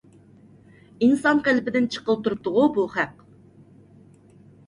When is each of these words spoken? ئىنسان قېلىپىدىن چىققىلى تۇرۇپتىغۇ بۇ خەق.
ئىنسان 1.07 1.41
قېلىپىدىن 1.47 1.85
چىققىلى 1.95 2.23
تۇرۇپتىغۇ 2.27 2.65
بۇ 2.77 2.85
خەق. 2.97 3.21